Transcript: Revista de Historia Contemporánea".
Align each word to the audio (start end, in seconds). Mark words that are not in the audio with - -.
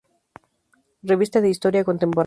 Revista 1.03 1.41
de 1.41 1.49
Historia 1.49 1.83
Contemporánea". 1.83 2.19